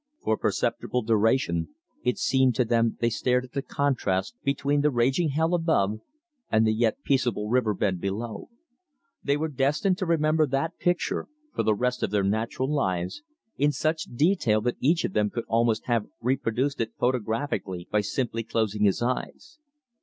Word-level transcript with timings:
For 0.23 0.35
perceptible 0.35 1.03
duration 1.03 1.75
it 2.03 2.17
seemed 2.17 2.55
to 2.55 2.65
them 2.65 2.97
they 3.01 3.11
stared 3.11 3.45
at 3.45 3.51
the 3.51 3.61
contrast 3.61 4.33
between 4.43 4.81
the 4.81 4.89
raging 4.89 5.29
hell 5.29 5.53
above 5.53 5.99
and 6.51 6.65
the 6.65 6.73
yet 6.73 7.03
peaceable 7.03 7.49
river 7.49 7.75
bed 7.75 8.01
below. 8.01 8.49
They 9.23 9.37
were 9.37 9.47
destined 9.47 9.99
to 9.99 10.07
remember 10.07 10.47
that 10.47 10.79
picture 10.79 11.27
the 11.55 11.75
rest 11.75 12.01
of 12.01 12.09
their 12.09 12.23
natural 12.23 12.73
lives, 12.73 13.21
in 13.59 13.71
such 13.71 14.05
detail 14.15 14.59
that 14.61 14.77
each 14.79 15.03
one 15.03 15.09
of 15.09 15.13
them 15.13 15.29
could 15.29 15.45
almost 15.47 15.85
have 15.85 16.07
reproduced 16.19 16.81
it 16.81 16.93
photographically 16.97 17.87
by 17.91 18.01
simply 18.01 18.41
closing 18.41 18.85
his 18.85 19.03
eyes. 19.03 19.59